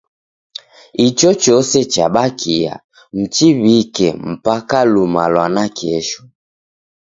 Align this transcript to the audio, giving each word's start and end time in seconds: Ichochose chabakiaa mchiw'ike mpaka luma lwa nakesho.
Ichochose 1.05 1.79
chabakiaa 1.93 2.81
mchiw'ike 3.17 4.07
mpaka 4.31 4.79
luma 4.91 5.23
lwa 5.33 5.45
nakesho. 5.55 6.21